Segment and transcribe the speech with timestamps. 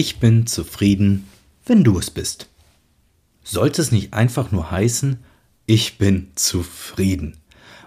[0.00, 1.26] Ich bin zufrieden,
[1.66, 2.48] wenn du es bist.
[3.42, 5.18] Sollte es nicht einfach nur heißen,
[5.66, 7.36] ich bin zufrieden.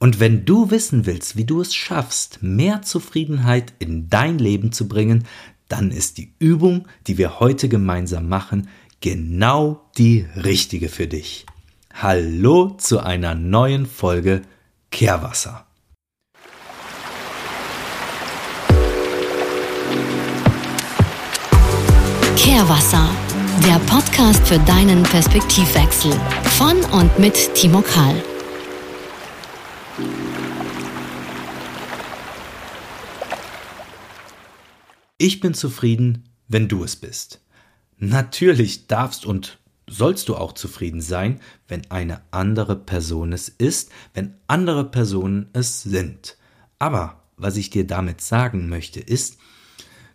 [0.00, 4.88] Und wenn du wissen willst, wie du es schaffst, mehr Zufriedenheit in dein Leben zu
[4.88, 5.28] bringen,
[5.68, 8.66] dann ist die Übung, die wir heute gemeinsam machen,
[9.00, 11.46] genau die richtige für dich.
[11.94, 14.42] Hallo zu einer neuen Folge
[14.90, 15.68] Kehrwasser.
[22.36, 23.08] Kehrwasser,
[23.64, 26.12] der Podcast für deinen Perspektivwechsel
[26.58, 28.14] von und mit Timo Kahl.
[35.18, 37.40] Ich bin zufrieden, wenn du es bist.
[37.98, 44.34] Natürlich darfst und sollst du auch zufrieden sein, wenn eine andere Person es ist, wenn
[44.46, 46.38] andere Personen es sind.
[46.78, 49.38] Aber was ich dir damit sagen möchte, ist,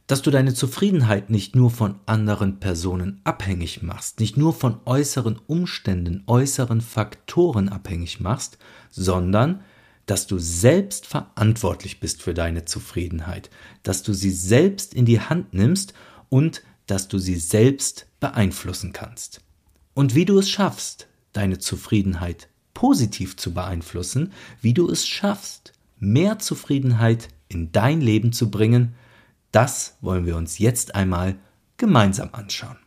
[0.08, 5.38] dass du deine Zufriedenheit nicht nur von anderen Personen abhängig machst, nicht nur von äußeren
[5.48, 8.58] Umständen, äußeren Faktoren abhängig machst,
[8.90, 9.62] sondern
[10.06, 13.50] dass du selbst verantwortlich bist für deine Zufriedenheit,
[13.84, 15.94] dass du sie selbst in die Hand nimmst
[16.30, 19.42] und dass du sie selbst beeinflussen kannst.
[19.94, 26.40] Und wie du es schaffst, deine Zufriedenheit positiv zu beeinflussen, wie du es schaffst, mehr
[26.40, 28.94] Zufriedenheit in dein Leben zu bringen,
[29.52, 31.36] das wollen wir uns jetzt einmal
[31.78, 32.78] gemeinsam anschauen.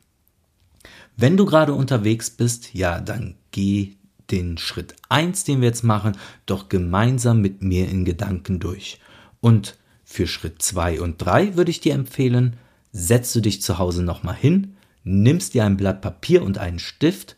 [1.16, 3.96] Wenn du gerade unterwegs bist, ja, dann geh
[4.30, 6.16] den Schritt 1, den wir jetzt machen,
[6.46, 9.00] doch gemeinsam mit mir in Gedanken durch.
[9.40, 12.56] Und für Schritt 2 und 3 würde ich dir empfehlen,
[12.92, 17.36] setzt du dich zu Hause nochmal hin, nimmst dir ein Blatt Papier und einen Stift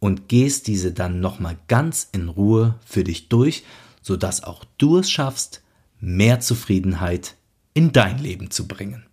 [0.00, 3.64] und gehst diese dann nochmal ganz in Ruhe für dich durch,
[4.02, 5.62] sodass auch du es schaffst,
[5.98, 7.36] mehr Zufriedenheit
[7.74, 9.04] in dein Leben zu bringen.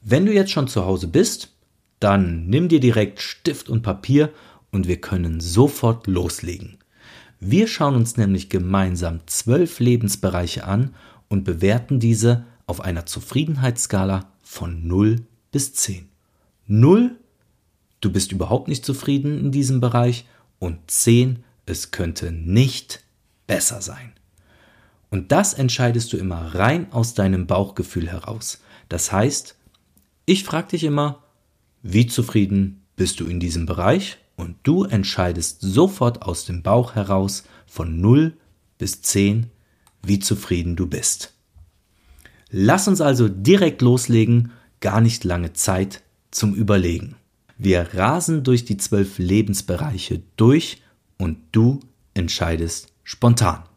[0.00, 1.54] Wenn du jetzt schon zu Hause bist,
[2.00, 4.32] dann nimm dir direkt Stift und Papier
[4.70, 6.78] und wir können sofort loslegen.
[7.40, 10.94] Wir schauen uns nämlich gemeinsam zwölf Lebensbereiche an
[11.28, 15.16] und bewerten diese auf einer Zufriedenheitsskala von 0
[15.52, 16.08] bis 10.
[16.66, 17.16] 0,
[18.00, 20.26] du bist überhaupt nicht zufrieden in diesem Bereich
[20.58, 23.02] und 10, es könnte nicht
[23.46, 24.12] besser sein.
[25.10, 28.60] Und das entscheidest du immer rein aus deinem Bauchgefühl heraus.
[28.88, 29.56] Das heißt,
[30.26, 31.22] ich frage dich immer,
[31.82, 34.18] wie zufrieden bist du in diesem Bereich?
[34.36, 38.34] Und du entscheidest sofort aus dem Bauch heraus von 0
[38.78, 39.50] bis 10,
[40.02, 41.34] wie zufrieden du bist.
[42.50, 47.16] Lass uns also direkt loslegen, gar nicht lange Zeit zum Überlegen.
[47.58, 50.82] Wir rasen durch die zwölf Lebensbereiche durch
[51.18, 51.80] und du
[52.14, 53.67] entscheidest spontan.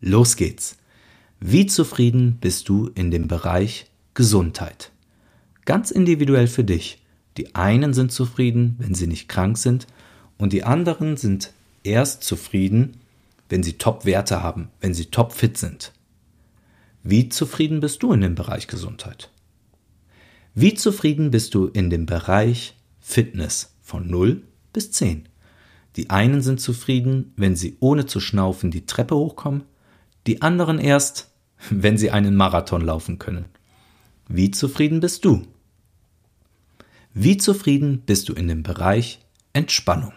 [0.00, 0.78] Los geht's.
[1.40, 4.92] Wie zufrieden bist du in dem Bereich Gesundheit?
[5.66, 7.02] Ganz individuell für dich.
[7.36, 9.86] Die einen sind zufrieden, wenn sie nicht krank sind,
[10.38, 11.52] und die anderen sind
[11.82, 12.96] erst zufrieden,
[13.50, 15.92] wenn sie Top-Werte haben, wenn sie top-fit sind.
[17.02, 19.30] Wie zufrieden bist du in dem Bereich Gesundheit?
[20.54, 25.28] Wie zufrieden bist du in dem Bereich Fitness von 0 bis 10?
[25.96, 29.64] Die einen sind zufrieden, wenn sie ohne zu schnaufen die Treppe hochkommen,
[30.30, 31.32] die anderen erst,
[31.70, 33.46] wenn sie einen Marathon laufen können.
[34.28, 35.42] Wie zufrieden bist du?
[37.12, 40.12] Wie zufrieden bist du in dem Bereich Entspannung?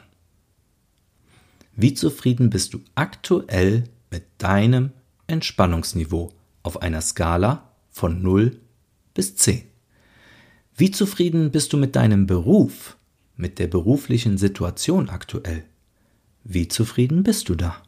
[1.76, 4.92] Wie zufrieden bist du aktuell mit deinem
[5.26, 6.32] Entspannungsniveau
[6.62, 8.60] auf einer Skala von 0
[9.16, 9.64] bis 10?
[10.76, 12.98] Wie zufrieden bist du mit deinem Beruf,
[13.36, 15.64] mit der beruflichen Situation aktuell?
[16.44, 17.82] Wie zufrieden bist du da?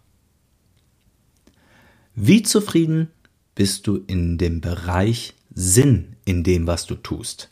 [2.17, 3.09] Wie zufrieden
[3.55, 7.49] bist du in dem Bereich Sinn in dem, was du tust?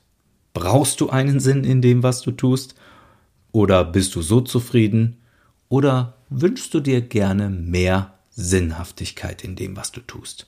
[0.53, 2.75] Brauchst du einen Sinn in dem, was du tust?
[3.51, 5.17] Oder bist du so zufrieden?
[5.67, 10.47] Oder wünschst du dir gerne mehr Sinnhaftigkeit in dem, was du tust?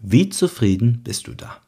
[0.00, 1.60] Wie zufrieden bist du da?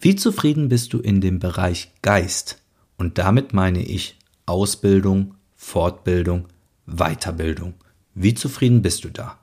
[0.00, 2.60] Wie zufrieden bist du in dem Bereich Geist?
[2.96, 6.46] Und damit meine ich Ausbildung, Fortbildung,
[6.86, 7.74] Weiterbildung.
[8.14, 9.38] Wie zufrieden bist du da?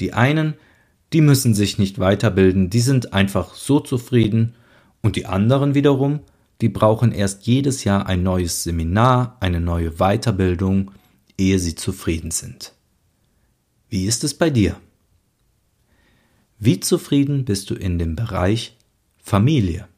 [0.00, 0.54] Die einen,
[1.12, 4.54] die müssen sich nicht weiterbilden, die sind einfach so zufrieden,
[5.02, 6.20] und die anderen wiederum,
[6.62, 10.92] die brauchen erst jedes Jahr ein neues Seminar, eine neue Weiterbildung,
[11.36, 12.72] ehe sie zufrieden sind.
[13.90, 14.76] Wie ist es bei dir?
[16.58, 18.78] Wie zufrieden bist du in dem Bereich
[19.18, 19.88] Familie?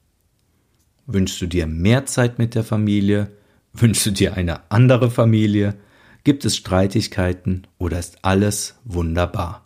[1.06, 3.30] Wünschst du dir mehr Zeit mit der Familie?
[3.72, 5.76] Wünschst du dir eine andere Familie?
[6.24, 9.65] Gibt es Streitigkeiten oder ist alles wunderbar?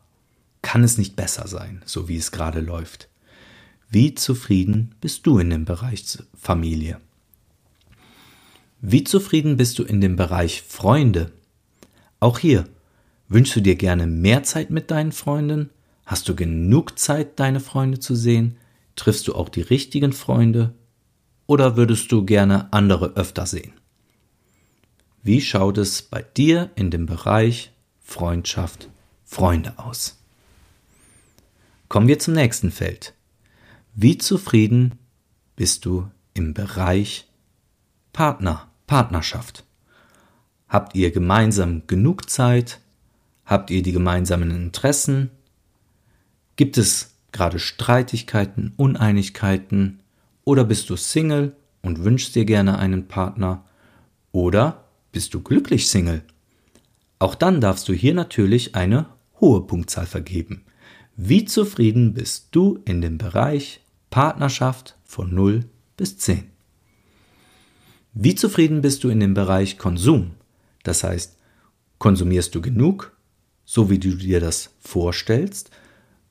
[0.62, 3.08] Kann es nicht besser sein, so wie es gerade läuft.
[3.88, 7.00] Wie zufrieden bist du in dem Bereich Familie?
[8.80, 11.32] Wie zufrieden bist du in dem Bereich Freunde?
[12.18, 12.68] Auch hier,
[13.28, 15.70] wünschst du dir gerne mehr Zeit mit deinen Freunden?
[16.06, 18.56] Hast du genug Zeit, deine Freunde zu sehen?
[18.96, 20.72] Triffst du auch die richtigen Freunde?
[21.46, 23.72] Oder würdest du gerne andere öfter sehen?
[25.22, 28.88] Wie schaut es bei dir in dem Bereich Freundschaft,
[29.24, 30.19] Freunde aus?
[31.90, 33.14] Kommen wir zum nächsten Feld.
[33.96, 35.00] Wie zufrieden
[35.56, 37.26] bist du im Bereich
[38.12, 39.64] Partner, Partnerschaft?
[40.68, 42.78] Habt ihr gemeinsam genug Zeit?
[43.44, 45.32] Habt ihr die gemeinsamen Interessen?
[46.54, 49.98] Gibt es gerade Streitigkeiten, Uneinigkeiten?
[50.44, 53.64] Oder bist du Single und wünschst dir gerne einen Partner?
[54.30, 56.22] Oder bist du glücklich Single?
[57.18, 59.06] Auch dann darfst du hier natürlich eine
[59.40, 60.62] hohe Punktzahl vergeben.
[61.22, 65.66] Wie zufrieden bist du in dem Bereich Partnerschaft von 0
[65.98, 66.44] bis 10?
[68.14, 70.30] Wie zufrieden bist du in dem Bereich Konsum?
[70.82, 71.36] Das heißt,
[71.98, 73.14] konsumierst du genug,
[73.66, 75.70] so wie du dir das vorstellst?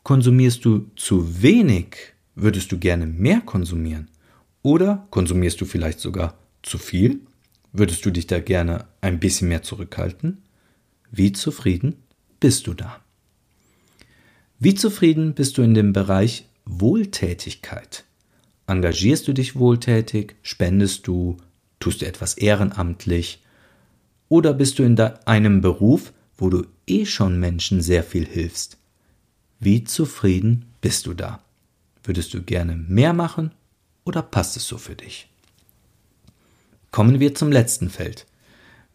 [0.02, 2.16] Konsumierst du zu wenig?
[2.34, 4.10] Würdest du gerne mehr konsumieren?
[4.64, 6.34] Oder konsumierst du vielleicht sogar
[6.64, 7.22] zu viel?
[7.74, 10.42] Würdest du dich da gerne ein bisschen mehr zurückhalten?
[11.12, 11.98] Wie zufrieden
[12.40, 13.04] bist du da?
[14.62, 18.04] Wie zufrieden bist du in dem Bereich Wohltätigkeit?
[18.68, 20.36] Engagierst du dich wohltätig?
[20.42, 21.38] Spendest du?
[21.80, 23.42] Tust du etwas ehrenamtlich?
[24.28, 28.76] Oder bist du in einem Beruf, wo du eh schon Menschen sehr viel hilfst?
[29.62, 31.42] Wie zufrieden bist du da?
[32.04, 33.52] Würdest du gerne mehr machen
[34.04, 35.30] oder passt es so für dich?
[36.92, 38.26] Kommen wir zum letzten Feld.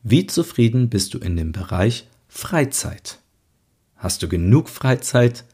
[0.02, 3.18] Wie zufrieden bist du in dem Bereich Freizeit?
[3.96, 5.44] Hast du genug Freizeit?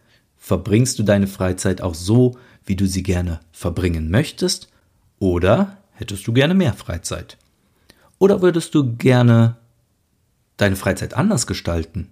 [0.43, 4.69] Verbringst du deine Freizeit auch so, wie du sie gerne verbringen möchtest?
[5.19, 7.37] Oder hättest du gerne mehr Freizeit?
[8.19, 9.59] Oder würdest du gerne
[10.57, 12.09] deine Freizeit anders gestalten?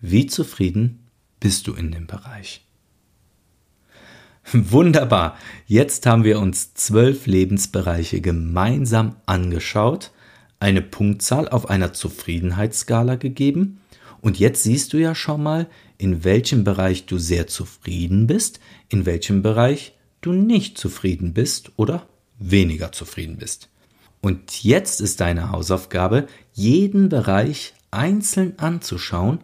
[0.00, 1.00] Wie zufrieden
[1.40, 2.64] bist du in dem Bereich?
[4.52, 5.36] Wunderbar.
[5.66, 10.12] Jetzt haben wir uns zwölf Lebensbereiche gemeinsam angeschaut,
[10.60, 13.81] eine Punktzahl auf einer Zufriedenheitsskala gegeben
[14.22, 19.04] und jetzt siehst du ja schon mal, in welchem Bereich du sehr zufrieden bist, in
[19.04, 22.06] welchem Bereich du nicht zufrieden bist oder
[22.38, 23.68] weniger zufrieden bist.
[24.20, 29.40] Und jetzt ist deine Hausaufgabe, jeden Bereich einzeln anzuschauen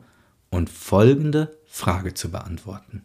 [0.48, 3.02] und folgende Frage zu beantworten.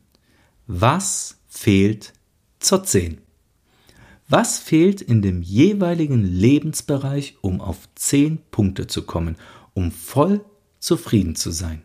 [0.67, 2.13] Was fehlt
[2.59, 3.17] zur 10.
[4.29, 9.37] Was fehlt in dem jeweiligen Lebensbereich, um auf 10 Punkte zu kommen,
[9.73, 10.45] um voll
[10.83, 11.81] zufrieden zu sein?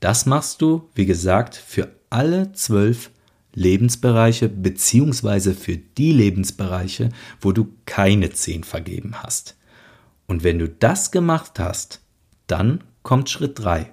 [0.00, 3.10] Das machst du, wie gesagt, für alle zwölf
[3.54, 7.10] Lebensbereiche beziehungsweise für die Lebensbereiche,
[7.40, 9.56] wo du keine 10 vergeben hast.
[10.26, 12.00] Und wenn du das gemacht hast,
[12.46, 13.90] dann kommt Schritt 3.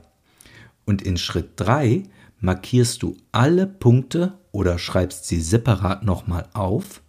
[0.86, 2.04] Und in Schritt 3
[2.40, 7.02] markierst du alle Punkte oder schreibst sie separat nochmal auf,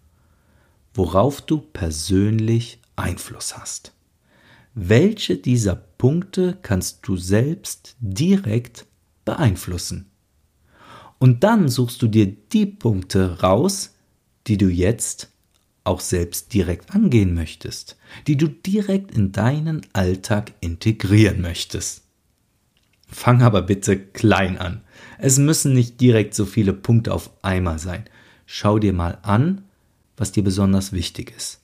[0.95, 3.93] worauf du persönlich Einfluss hast.
[4.75, 8.87] Welche dieser Punkte kannst du selbst direkt
[9.27, 10.11] beeinflussen?
[11.19, 13.95] Und dann suchst du dir die Punkte raus,
[14.47, 15.31] die du jetzt
[15.85, 17.97] auch selbst direkt angehen möchtest,
[18.27, 22.05] die du direkt in deinen Alltag integrieren möchtest.
[23.09, 24.81] Fang aber bitte klein an.
[25.19, 28.05] Es müssen nicht direkt so viele Punkte auf einmal sein.
[28.47, 29.65] Schau dir mal an,
[30.17, 31.62] was dir besonders wichtig ist.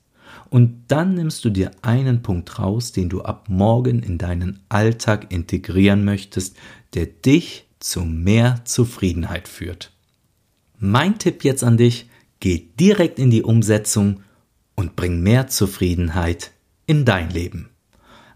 [0.50, 5.32] Und dann nimmst du dir einen Punkt raus, den du ab morgen in deinen Alltag
[5.32, 6.56] integrieren möchtest,
[6.94, 9.92] der dich zu mehr Zufriedenheit führt.
[10.78, 12.08] Mein Tipp jetzt an dich,
[12.40, 14.20] geh direkt in die Umsetzung
[14.74, 16.52] und bring mehr Zufriedenheit
[16.86, 17.68] in dein Leben.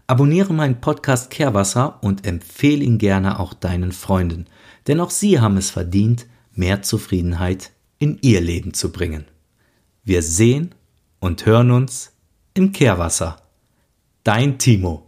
[0.07, 4.45] Abonniere meinen Podcast Kehrwasser und empfehle ihn gerne auch deinen Freunden,
[4.87, 9.25] denn auch sie haben es verdient, mehr Zufriedenheit in ihr Leben zu bringen.
[10.03, 10.75] Wir sehen
[11.23, 12.11] und hören uns
[12.53, 13.37] im Kehrwasser.
[14.25, 15.07] Dein Timo.